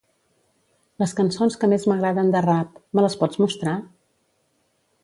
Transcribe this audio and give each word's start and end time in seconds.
Les 1.03 1.13
cançons 1.19 1.59
que 1.65 1.69
més 1.75 1.85
m'agraden 1.91 2.33
de 2.37 2.43
rap; 2.47 2.81
me 2.99 3.05
les 3.09 3.21
pots 3.21 3.43
mostrar? 3.45 3.79